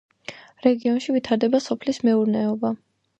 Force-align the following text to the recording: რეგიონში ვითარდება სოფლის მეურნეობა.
რეგიონში 0.67 1.13
ვითარდება 1.15 1.61
სოფლის 1.65 1.99
მეურნეობა. 2.09 2.73